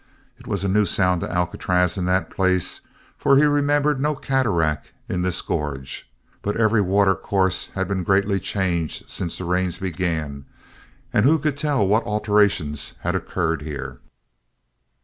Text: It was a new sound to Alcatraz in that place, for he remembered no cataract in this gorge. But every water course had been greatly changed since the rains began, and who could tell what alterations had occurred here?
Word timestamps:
It 0.39 0.47
was 0.47 0.63
a 0.63 0.67
new 0.67 0.87
sound 0.87 1.21
to 1.21 1.31
Alcatraz 1.31 1.95
in 1.95 2.05
that 2.05 2.31
place, 2.31 2.81
for 3.19 3.37
he 3.37 3.43
remembered 3.45 4.01
no 4.01 4.15
cataract 4.15 4.93
in 5.07 5.21
this 5.21 5.39
gorge. 5.43 6.09
But 6.41 6.57
every 6.57 6.81
water 6.81 7.13
course 7.13 7.67
had 7.75 7.87
been 7.87 8.01
greatly 8.03 8.39
changed 8.39 9.07
since 9.07 9.37
the 9.37 9.45
rains 9.45 9.77
began, 9.77 10.45
and 11.13 11.23
who 11.23 11.37
could 11.37 11.55
tell 11.55 11.87
what 11.87 12.03
alterations 12.03 12.95
had 13.01 13.13
occurred 13.13 13.61
here? 13.61 13.99